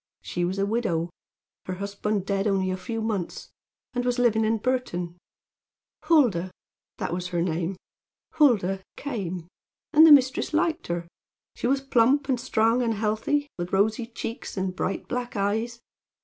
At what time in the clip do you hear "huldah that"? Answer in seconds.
6.05-7.13